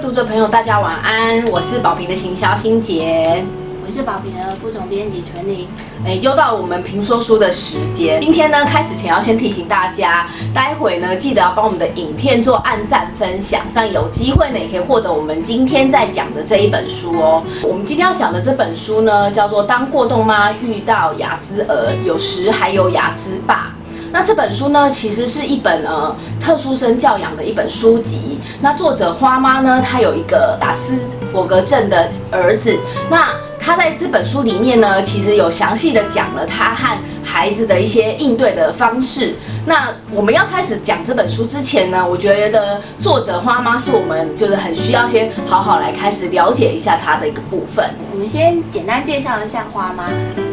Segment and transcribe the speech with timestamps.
[0.00, 3.44] 读者朋友，大家晚安，我是宝平的行销心杰。
[3.86, 5.66] 我是宝平的副总编辑纯玲。
[6.06, 8.18] 哎，又到我们评说书的时间。
[8.18, 17.42] 今天呢，开始前要先提醒大家，待会呢记得要帮我们的影片做按赞分享，这样有机会呢也可以获得我们今天在讲的这一本书哦。
[17.62, 23.74] 我们今天要讲的这本书呢，叫做《当过动妈遇到雅思儿，有时还有雅思爸》。
[24.12, 28.38] 那这本书呢，其实是一本呃特殊生教养的一本书籍。
[28.60, 30.94] 那作者花妈呢，她有一个雅斯
[31.32, 32.76] 伯格症的儿子。
[33.08, 33.28] 那
[33.60, 39.34] 他在这本书里面呢，其实有详细的讲了他和孩子的一些应对的方式。
[39.66, 47.84] 那我们要开始讲这本书之前呢，我觉得作者花妈是我们就是很需要先好好来开始了解一下她的一个部分。
[48.12, 50.04] 我们先简单介绍一下花妈。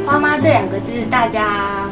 [0.05, 1.89] 花妈这两个字，大家。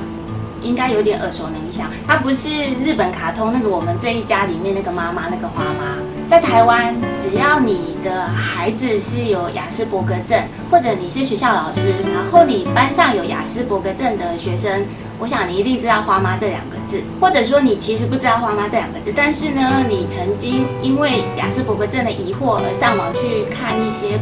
[0.66, 2.50] 应该有点耳熟能详，它不是
[2.84, 14.84] 日本卡通那个我们这一家里面那个妈妈那个花妈，在台湾，只要你的孩子是有雅斯伯格症，或者你是学校老师，然后你班上有雅斯伯格症的学生，
[15.20, 24.20] 我想你一定知道花妈这两个字，或者说你其实不知道花妈这两个字，但是呢，你曾经因为雅斯伯格症的疑惑而上网去看一些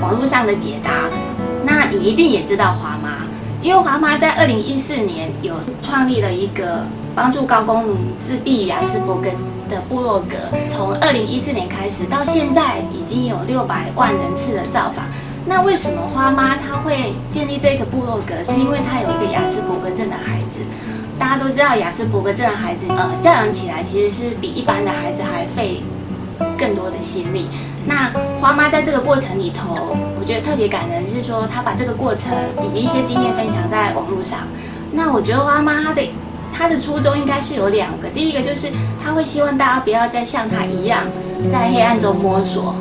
[0.00, 0.90] 网络上的解答，
[1.64, 3.21] 那你一定也知道花妈。
[3.62, 7.96] 因为华妈在二零一四年有创立了一个帮助高功能
[8.26, 9.30] 自闭雅斯伯格
[9.70, 10.36] 的部落格，
[10.68, 15.04] 从二零一四年开始到现在已经有六百万人次的造访。
[15.46, 18.42] 那为什么花妈她会建立这个部落格？
[18.42, 20.60] 是因为她有一个雅斯伯格症的孩子。
[21.18, 25.80] 大家都知道雅斯伯格症的孩子，呃，教养起来其实是比一般的孩子还费
[26.58, 27.46] 更多的心力。
[27.86, 29.96] 那花妈在这个过程里头。
[30.18, 32.30] 我觉得特别感人是说，她把这个过程
[32.64, 34.38] 以及一些经验分享在网络上。
[34.92, 36.00] 那我觉得花妈她的
[36.54, 38.68] 她的初衷应该是有两个，第一个就是
[39.02, 41.02] 她会希望大家不要再像她一样
[41.50, 42.72] 在黑暗中摸索，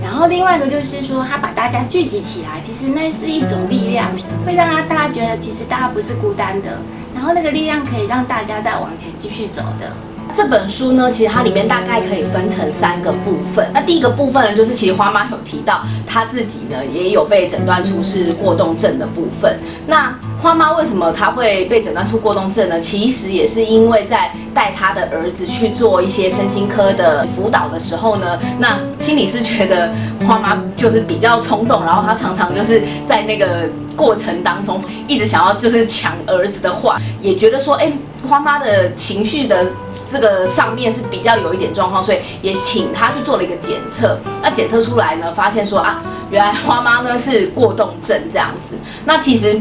[0.00, 4.06] 然后另外一个就是说，她把大家聚集起来，其实那是一种力量，
[4.46, 6.78] 会让他大家觉得其实大家不是孤单的，
[7.12, 9.92] 然后那个力量可以让大家再往前继续走的。
[10.34, 13.64] 这本书呢，其实它里面大概可以分成三个部分。
[13.72, 19.56] 那第一个部分呢，就是其实花妈有提到，她自己呢也有被诊断出是过动症的部分。
[19.86, 20.12] 那
[20.42, 22.80] 花妈为什么她会被诊断出过动症呢？
[22.80, 29.92] 其实也是因为在带她的儿子去做一些身心科的辅导的时候呢，那心理师觉得
[30.26, 37.92] 花妈就是比较冲动，然后她常常就是在那个过程当中一直想要就是抢儿子的话，也觉得说，哎。
[38.24, 39.66] 花妈的情绪的
[40.06, 44.18] 这个上面是比较有一点状况，所以也请她去做了一个检测。
[44.42, 48.74] 那检测出来呢，发现说啊，原来花妈呢是过动症这样子。
[49.04, 49.60] 那其实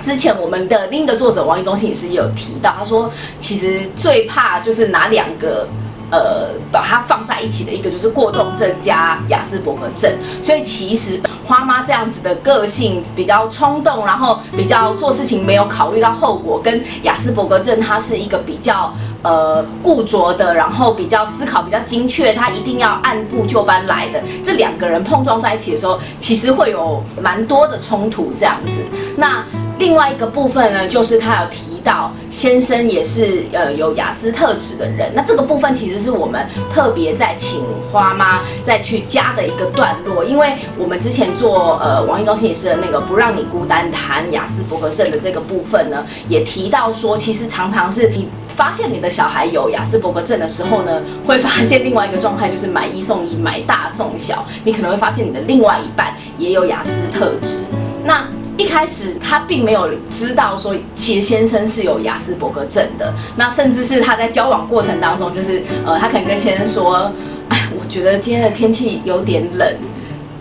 [0.00, 5.66] 之前我们的另一个作者王一中心也是有提到，他说其实最怕就是哪两个。
[6.12, 10.12] 呃，把它放在一起的一个就是过动症加雅斯伯格症，
[10.42, 18.92] 所以其实花妈这样子的个性比较冲动，然后比较做事情没有考虑到后果，跟雅斯伯格症它是一个比较
[19.22, 24.22] 呃固着的，然后比较思考比较精确，他一定要按部就班来的。
[24.44, 28.72] 这两个人碰撞在一起的时候，其实会有蛮多的冲突这样子。
[29.16, 29.42] 那
[29.78, 31.71] 另外一个部分呢，就是他有提。
[31.84, 57.60] 到先生也是呃有雅思特质的人，那这个部分其实是我们特别在请花妈再去加的一个段落，因为我们之前做呃王一中心理师的那个不让你孤单谈雅思伯格症的这个部分呢，也提到说，其实常常是你发现你的小孩有雅思伯格症的时候呢，会发现另外一个状态就是买一送一，买大送小，你可能会发现你的另外一半也有雅思特质，
[58.04, 58.26] 那。
[58.58, 63.12] 一开始他并没有知道说，其实先生是有雅斯伯格症的。
[63.36, 67.10] 那甚至是他在交往过程当中，就是呃，他可能跟先生说
[67.48, 69.74] ：“哎，我觉得今天的天气有点冷。”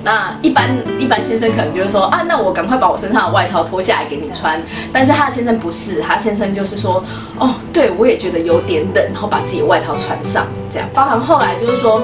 [0.04, 4.62] 那一般一般先生可能就是说：“啊，那我赶快把我身上的外套脱下来给你穿。”
[4.92, 7.04] 但是他的先生不是，他先生就是说
[7.40, 12.02] ：“哦，对我也觉得有点冷，然后把自己的外套穿上。”这样，包含后来就是说。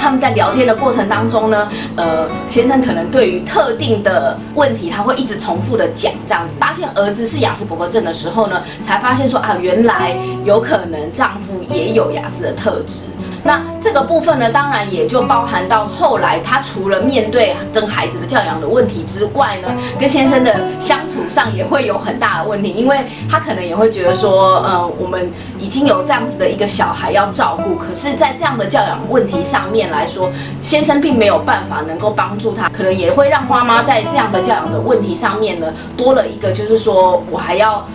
[0.00, 6.56] 他们在聊天的过程当中呢，呃，先生可能对于特定的问题，他会一直重复的讲这样子。
[6.58, 13.00] 发现儿子是雅斯伯格症的时候呢，才发现说啊，原来有可能丈夫也有雅思的特质。
[13.46, 19.68] 那这个部分呢，当然也就包含到后来，他除了面对跟孩子的教养的问题之外呢，
[20.00, 25.30] 跟先生的相处上也会有很大的问题，因为他可能也会觉得说，呃，我们
[25.60, 35.66] 已经有这样子的一个小孩要照顾，可是，在这样的教养问题上面来说，先生并没有办法能够帮助他，可能也会让花妈在这样的教养的问题上面呢，
[35.98, 37.86] 多了一个就是说我还要。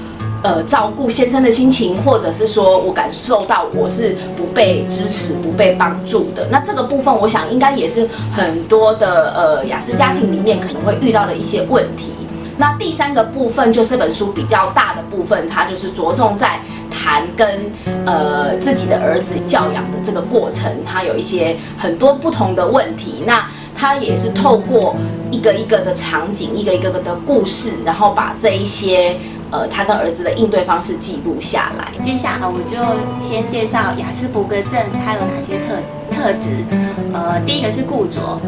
[0.44, 6.47] 呃照顾先生的心情，或者是说我感受到我是不被支持、不被帮助的。
[6.50, 12.13] 那这个部分，我想应该也是很多的呃雅思家庭里面可能会遇到的一些问题。
[12.57, 16.59] 那第三个部分就是这本书比较大的部分，它就是着重在
[16.92, 17.71] 谈跟
[18.06, 23.24] 呃自己的儿子教养的这个过程，它有一些很多不同的问题。
[23.25, 24.94] 那它也是透过
[25.31, 29.15] 一个一个的场景，一个一个个的故事，然后把这一些
[29.51, 31.91] 呃他跟儿子的应对方式记录下来。
[32.03, 32.77] 接下来我就
[33.19, 34.73] 先介绍雅斯伯格症
[35.03, 35.75] 它有哪些特
[36.11, 36.65] 特质。
[37.13, 38.39] 呃，第一个是固着，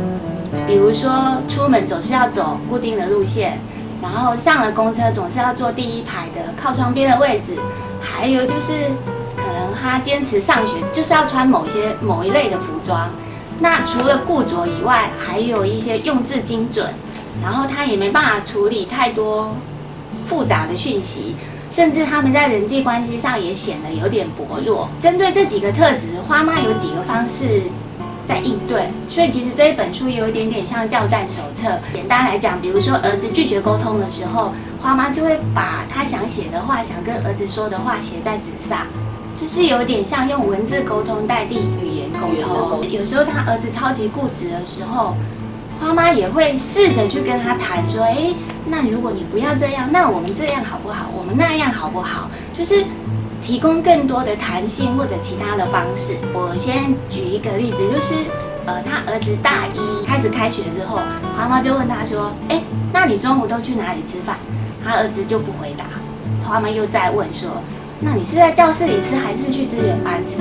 [0.67, 3.59] 比如说出门总是要走固定的路线。
[4.01, 7.55] 然后上了公车总是要坐第一排的靠窗边的位置，
[8.01, 8.73] 还有就是
[9.37, 13.11] 可能他坚持上学就是要穿某些某一类的服装。
[13.59, 16.91] 那除了固着以外，还有一些用字精准，
[17.43, 19.55] 然后他也没办法处理太多
[20.31, 21.35] 复杂的讯息，
[21.69, 24.87] 甚至他们在人际关系上也显得有点薄弱。
[25.01, 27.63] 针对这几个特质，花妈有几个方式。
[28.23, 31.67] 在应对，所以其实这一本书有一点点像教战手册。
[31.93, 38.85] 简单来讲，比如说儿子拒绝沟通的时候，花妈就会把他想写的话、想跟儿子说的话写在纸上，
[39.35, 42.89] 就是有点像用文字沟通代替语言沟通。
[42.89, 45.15] 有时候他儿子超级固执的时候，
[45.81, 48.33] 花妈也会试着去跟他谈说：“哎，
[48.65, 51.09] 那如果你不要这样，那我们这样好不好？
[51.17, 52.85] 我们那样好不好？”就是。
[53.43, 56.15] 提供更多的弹性或者其他的方式。
[56.31, 58.13] 我先举一个例子，就是
[58.67, 60.99] 呃，他儿子大一开始开学之后，
[61.35, 62.61] 妈妈就问他说：“哎，
[62.93, 64.37] 那你中午都去哪里吃饭？”
[64.85, 65.85] 他儿子就不回答。
[66.45, 67.49] 花妈又再问说
[67.99, 70.37] ：“那你是在教室里吃还是去资源班吃？”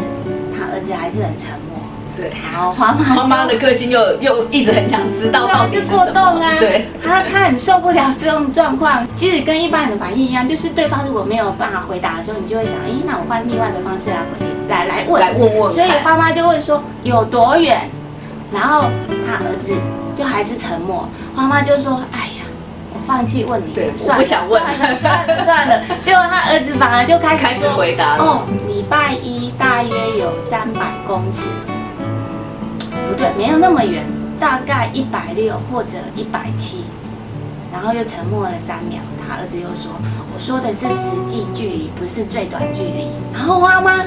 [0.52, 1.79] 他儿子还是很沉默。
[2.16, 6.40] 对，然后花妈花妈的个性又又一直很想知道到底是什么。
[6.58, 9.06] 对，她她很受不了这种状况。
[9.14, 15.72] 其实跟一般人的反应一样，就是对方如果没有办法回答的时候，你就会想，咦，那我换另外一个方式来回来来问来问问。
[15.72, 17.88] 所以花妈就问说有多远，
[18.52, 18.84] 然后
[19.26, 19.72] 他儿子
[20.14, 21.08] 就还是沉默。
[21.34, 22.44] 花妈就说，哎呀，
[22.92, 24.62] 我放弃问你，对，我不想问，
[25.00, 25.80] 算了算了。
[26.02, 31.48] 结果他儿子反而就开始开始回答哦，礼拜一大约有三百公尺。
[33.10, 34.04] 不对，没有那么远，
[34.38, 36.84] 大概一百六或者一百七，
[37.72, 39.00] 然后又沉默了三秒。
[39.26, 39.90] 他儿子又说
[40.32, 44.04] ：“我说的是实际距离，不是最短距离。”然后妈妈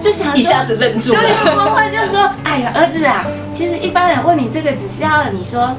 [0.00, 1.20] 就想一下子愣住了。
[1.20, 5.76] 对，妈妈就说：“哎呀，儿子啊，其实一般人问你这个，只是要你说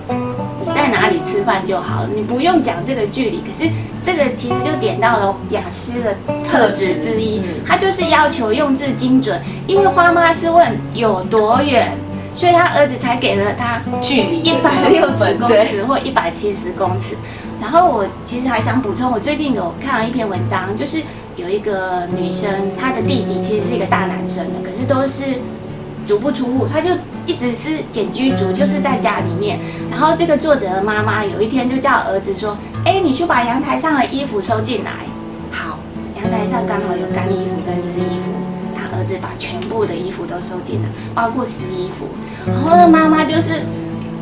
[0.61, 3.41] 你在哪里吃饭就好了，你不用讲这个距离。
[3.41, 3.69] 可是
[4.01, 6.15] 这个其实就点到了雅思的
[6.49, 11.91] 特质之一，他就是要求用字精准，因为花妈是问有多远。”
[12.33, 17.15] 所以他儿子才给了他距离一百六十公尺或一百七十公尺。
[17.61, 21.01] 然后我其实还想补充，我最近有看了一篇文章，就是
[21.35, 25.39] 有一个女生，她的弟弟其实是一个大男生的，可是都是
[26.05, 26.89] 足不出户，他就
[27.25, 29.57] 一直是简居族，就是在家里面。
[29.89, 34.91] 然后这个作者的妈妈有一天就叫儿子说：“哎，你去把阳台上的衣服收进来。”
[35.49, 35.79] 好，
[36.17, 38.52] 阳台上刚好有干衣服跟湿衣服。
[39.03, 42.07] 儿子把全部的衣服都收进了，包括湿衣服。
[42.47, 43.61] 然后那妈妈就是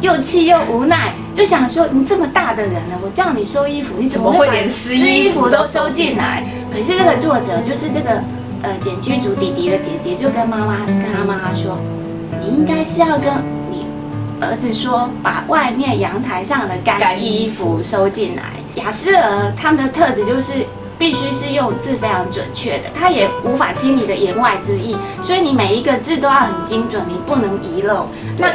[0.02, 6.44] 又气又无奈，就想说：“你这么大的人了，我叫你收衣服，你怎么会连湿衣服都收进来？”
[6.74, 8.24] 可是这个作者就是这个
[8.64, 11.78] 呃简居族弟弟的姐姐，就跟妈妈跟他妈妈说
[12.42, 13.32] ：“你应该是要跟
[13.70, 13.86] 你
[14.40, 18.44] 儿子说，把外面阳台上的干衣服收进来。”
[18.76, 20.66] 雅诗尔他们的特质就是。
[21.02, 28.08] 必须是用字非常准确的，他也无法听你的言外之意，所以你每一个字都要很精准，你不能遗漏。
[28.38, 28.48] 那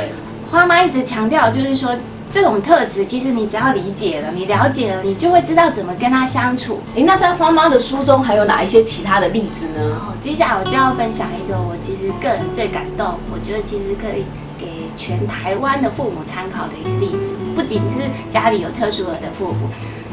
[0.48, 1.90] 花妈一直强调，就是说
[2.30, 6.78] 这种特质，其实你只要理解了，你了解了，你就会知道怎么跟他相处。
[6.94, 9.96] 诶，那在花妈的书中还有哪一些其他的例子呢？
[9.96, 14.24] 哦，接下来我就要分享一个我其实个人最感动，我觉得其实可以
[14.56, 19.68] 给全台湾的父母参考的一个例子，不仅是家里有特殊儿的父母。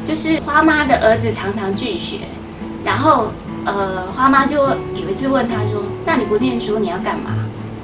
[0.06, 2.20] 就是花妈的儿子常常拒学，
[2.84, 3.28] 然后
[3.66, 7.32] 呃，花妈就有一次问他说：“那你不念书你要干嘛？”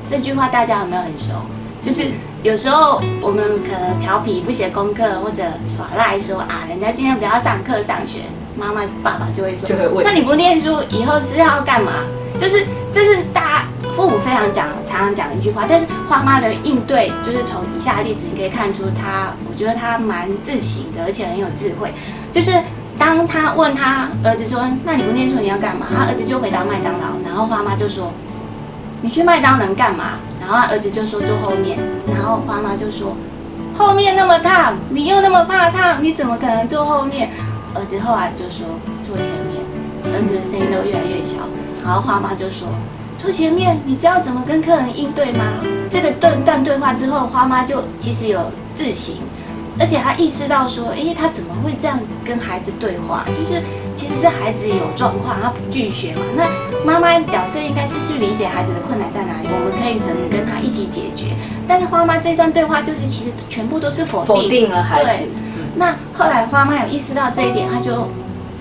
[0.10, 1.34] 这句话大家有没有很熟？
[1.82, 2.12] 就是
[2.44, 8.24] 有时候我们可能调皮不写功课或者耍赖说啊，人家今天不要上课上学，
[8.58, 12.04] 妈妈爸爸就会说：“就会问，那你不念书以后是要干嘛？”
[12.38, 13.49] 就是这是大
[14.00, 21.91] 父母非常讲常常讲一句话，但是花妈的应对就是从以下例子你可以看出他，我觉得他蛮自省的，而且很有智慧。
[22.32, 22.53] 就是
[22.98, 28.13] 当他问他儿子说：“那你不念书你要干嘛？”他儿子就回答麦当劳，然后花妈就说
[29.03, 31.77] ：“你去麦当劳干嘛？”然后他儿子就说：“坐后面。”
[32.08, 33.18] 然后花妈就说
[33.75, 37.32] ：“后面那么烫，你又那么怕烫，你怎么可能坐后面？”
[37.75, 38.65] 儿子后来就说
[39.03, 39.60] ：“坐前面。”
[40.08, 41.39] 儿子的声音都越来越小。
[41.84, 42.65] 然后花妈就说
[43.20, 45.44] ：“坐前面，你知道怎么跟客人应对吗？”
[45.92, 49.18] 这个段段对话之后，花妈就其实有自省，
[49.78, 53.26] 而且她意识到说：“诶，她怎么会这样跟孩子对话？
[53.38, 53.62] 就是
[53.94, 56.22] 其实是孩子有状况，他不拒绝嘛。
[56.34, 56.48] 那
[56.86, 61.36] 妈妈角色应该是去理解孩子的困难在哪里，我们可以怎么跟他一起解决。
[61.68, 65.24] 但是花妈这段对话就是其实全部都是否定，否定了孩子。
[65.24, 65.30] 对，
[65.76, 68.08] 那后来花妈有意识到这一点，她就。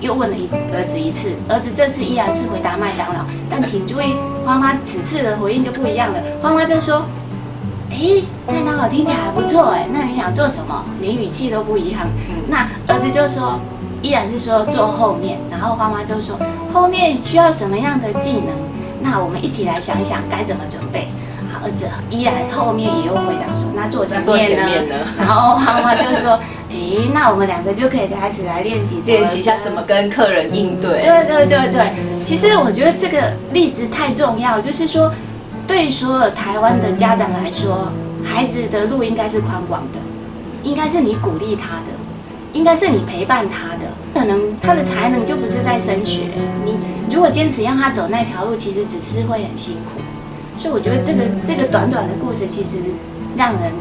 [0.01, 4.15] 又问了一儿子一次，儿子这次依然是回答麦当劳，但请注意，
[4.45, 6.23] 花妈此次的回应就不一样了。
[6.41, 7.05] 花妈就说
[7.91, 10.85] ：“哎，麦当劳听起来还不错哎，那你想做什么？
[11.01, 12.07] 连语气都不一样。”
[12.49, 13.59] 那儿子就说，
[14.01, 16.39] 依然是说坐后面，然后花妈就说
[16.73, 18.55] ：“后面需要什么样的技能？
[19.01, 21.09] 那我们一起来想一想该怎么准备。”
[21.61, 24.23] 好，儿子依然后面也又回答说：“那坐前
[24.65, 26.39] 面呢？”然后妈妈就说。
[26.69, 31.01] 诶，那我们两个就可以开始来练习练习一下怎么跟客人应对。
[31.01, 35.11] 对对对对，其实我觉得这个例子太重要，就是说，
[35.67, 37.91] 对所有台湾的家长来说，
[38.23, 39.99] 孩子的路应该是宽广的，
[40.63, 41.97] 应该是你鼓励他的，
[42.53, 43.87] 应该是你陪伴他的。
[44.13, 46.25] 可能他的才能就不是在升学，
[46.67, 46.79] 你
[47.11, 49.98] 如果坚持让他走那条路，其实只是会很辛苦。
[50.59, 52.79] 所以我觉得这个这个短短的故事，其实
[53.37, 53.73] 让人。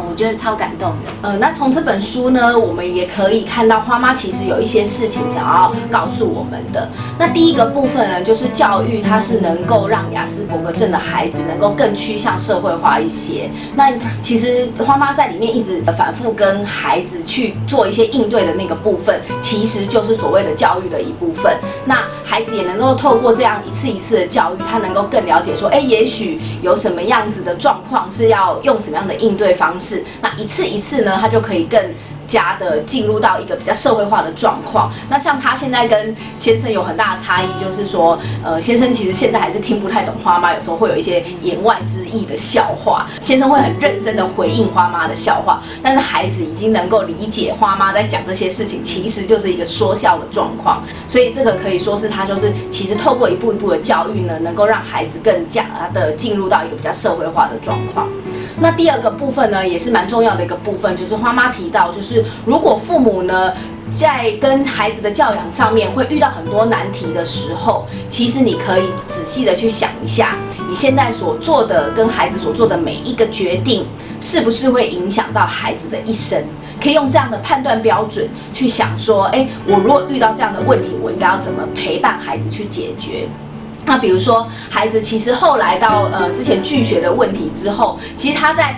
[0.00, 1.10] 我觉得超感动的。
[1.22, 6.88] 呃，那从这本书呢，我们也可以看到花妈其实有一些事情想要告诉我们的。
[7.18, 13.50] 那第一个部分呢，就是教育它是能够让雅斯伯格症的孩子能够更趋向社会化一些。
[13.74, 21.56] 那其实花妈在里面一直反复跟孩子去做一些应对的那个部分，其实就是所谓的教育的一部分。
[21.84, 29.83] 那孩子也能够透过这样一次一次的教育，他能够更了解说，哎，也许有什么样子的状况是要用什么样的应对方式。
[29.84, 31.78] 是，那一次一次呢，他就可以更。
[32.26, 34.90] 家的进入到一个比较社会化的状况。
[35.10, 43.06] 那像他现在跟先生有很大的差异，就是说，呃，先生其实现在还是听不太懂花妈，有时候会有一些言外之意的笑话。
[43.20, 50.82] 先生会很认真的回应花妈的笑话，但是孩子已经能够理解花妈在讲这些事情，其实就是一个说笑的状况。
[51.06, 58.08] 所以这个可以说是他就是其实透过一步一步的教育呢，能够让孩子更加的进入到一个比较社会化的状况。
[58.60, 63.52] 那第二个部分呢，也是蛮重要的一个部分，就是花妈提到，就是如果父母呢
[63.90, 70.36] 在跟孩子的教养上面会遇到很多难题的时候，其实你可以仔细的去想一下，
[70.68, 73.84] 你现在所做的跟孩子所做的每一个决定，
[74.20, 76.42] 是不是会影响到孩子的一生？
[76.82, 83.26] 可以用这样的判断标准去想说，哎，我如果遇到这样的问题，我应该要怎么陪伴孩子去解决？
[83.86, 88.74] 那比如说，孩子其实后来到呃之前拒学的问题之后，其实他在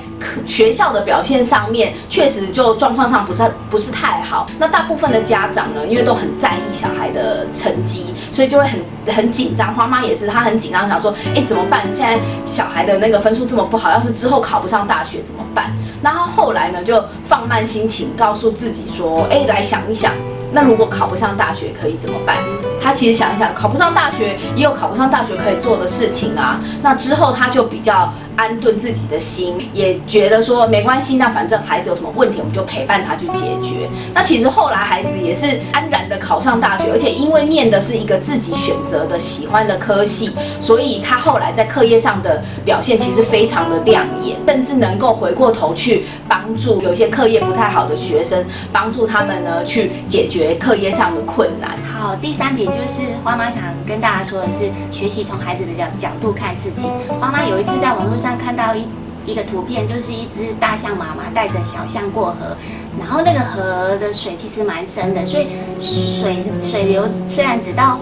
[0.46, 4.48] 学校的表现上面确实就状况上不是不是太好。
[4.58, 9.74] 那大部分的家长呢，因为都很在意小孩的成绩，所以就会很很紧张。
[9.74, 11.82] 花妈也是，她很紧张，想说，哎，怎么办？
[11.90, 15.72] 现在小孩的那个分数这么不好，要是之后考不上大学怎么办？
[16.02, 20.12] 那他后来呢，就放慢心情，告诉自己说，哎，来想一想。
[20.56, 22.38] 那如果考不上大学可以怎么办？
[22.82, 26.58] 他其实想一想，考不上大学也有考不上大学可以做的事情啊。
[26.82, 28.10] 那之后他就比较。
[28.36, 33.88] 安顿自己的心，也觉得说没关系，那反正孩子有什么问题，我们就陪伴他去解决。
[34.14, 51.70] 那其实后来孩子也是安然的考上大学，而且因为念的是一个自己选择的喜欢的科系，所以他后来在课业上的表现其实非常的亮眼，甚至能够回过头去帮助有一些课业不太好的学生，帮助他们呢去解决课业上的困难。
[51.82, 56.90] 好，第三点就是花妈想跟大家说的是，学习从孩子的角角度看事情。
[57.18, 58.25] 花妈有一次在网络上。
[58.34, 58.86] 看到一
[59.26, 62.56] 一个图片，就是一只大象妈妈带着小象过河，
[62.98, 67.98] 然后那个河的水其实蛮深的，所以水水流虽然只到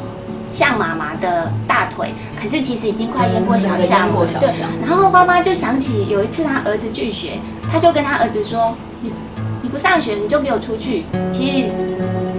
[0.49, 4.09] 象妈妈的大腿，可是其实已经快淹过小象。
[4.39, 4.49] 对，
[4.87, 7.39] 然后花妈就想起有一次她儿子拒学，
[7.73, 9.11] 他就跟他儿子说：“你
[9.63, 11.94] 你不上学，你就给我出去。”其实。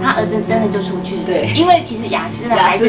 [0.06, 2.88] 他儿子真的就出去了，对，因为其实雅思的孩子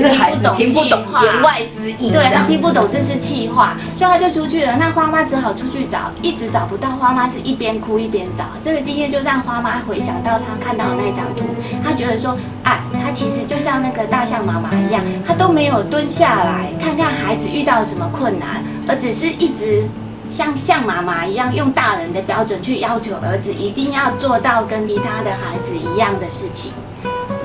[0.56, 4.78] 听不懂言外之意，对，他听不懂这是气话，所以他就出去了。
[4.78, 6.90] 那花妈只好出去找，一直找不到。
[6.90, 11.46] 花妈是一边哭一边找，这个经验就让花妈回想到她看到的那张图，
[11.84, 19.86] 她觉得说，啊，她其实就像那个大象妈妈一样，她都没有蹲下来看看孩子遇到什么困难，而只是一直
[20.30, 26.72] 像像妈妈一样，用大人的标准去要求儿子一定要做到跟其他的孩子一样的事情。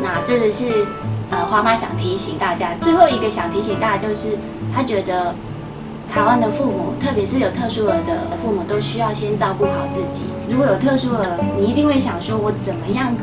[0.02, 0.86] 那这个是，
[1.30, 4.36] 呃，花妈想提醒大家，最后一个想提醒大家就是，
[4.74, 5.34] 他觉得
[6.12, 10.24] 台湾的父母，特别是有特殊儿的父母，都需要先照顾好自己。
[10.50, 13.14] 如果有特殊儿，你一定会想说，我怎么样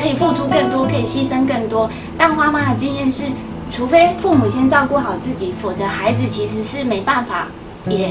[0.00, 1.90] 可以付出更多，可以牺牲更多。
[2.16, 3.24] 但花妈的经验是，
[3.70, 7.48] 除非父母先照顾好自己，否则孩子其实是没办法
[7.86, 8.08] 也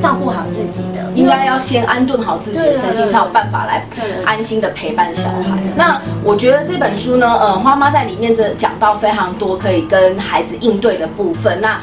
[0.00, 1.02] 照顾好自己的。
[1.14, 3.86] 应该要先安顿好自己的身心，才有办法来
[4.24, 5.58] 安心的陪伴小孩。
[5.76, 11.60] 那我觉得这本书呢，呃，花妈在里面这讲到非常多可以跟孩子应对的部分。
[11.60, 11.78] 那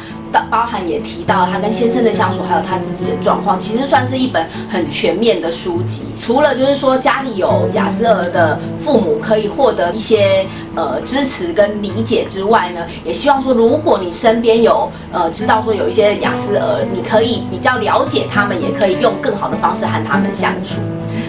[0.49, 6.07] 包含也提到他跟先生的相处，还有他自己的状况，其实算是一本很全面的书籍。
[6.21, 10.45] 除了就是说家里有雅思儿的父母可以获得一些
[10.75, 20.81] 呃支持跟理解之外呢，也希望说如果你身边有呃知道说有一些雅思儿，你可以比较了解他们，也可以用更好的方式和他们相处。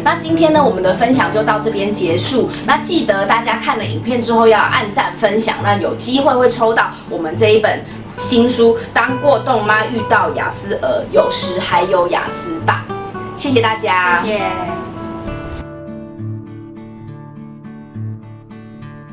[0.02, 2.48] 那今天呢，我们的分享就到这边结束。
[2.66, 7.80] 那记得大家看了影片之后要按赞分享，那有机会会抽到我们这一本。
[8.20, 12.84] 新书《当过动妈遇到雅思儿，有时还有雅思爸》，
[13.40, 14.79] 谢谢大家，谢谢。